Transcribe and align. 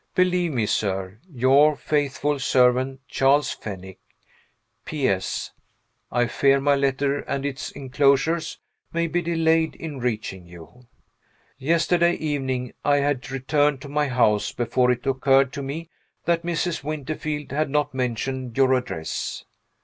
Believe 0.15 0.51
me, 0.51 0.65
sir, 0.65 1.19
your 1.31 1.75
faithful 1.75 2.39
servant, 2.39 3.01
CHARLES 3.07 3.51
FENNICK. 3.51 3.99
P.S. 4.83 5.51
I 6.11 6.25
fear 6.25 6.59
my 6.59 6.73
letter 6.73 7.19
and 7.19 7.45
its 7.45 7.69
inclosures 7.69 8.57
may 8.91 9.05
be 9.05 9.21
delayed 9.21 9.75
in 9.75 9.99
reaching 9.99 10.47
you. 10.47 10.87
Yesterday 11.59 12.13
evening, 12.15 12.73
I 12.83 12.97
had 12.97 13.29
returned 13.29 13.79
to 13.83 13.89
my 13.89 14.07
house, 14.07 14.51
before 14.51 14.89
it 14.89 15.05
occurred 15.05 15.53
to 15.53 15.61
me 15.61 15.91
that 16.25 16.41
Mrs. 16.41 16.83
Winterfield 16.83 17.51
had 17.51 17.69
not 17.69 17.93
mentioned 17.93 18.57
your 18.57 18.73
address. 18.73 19.45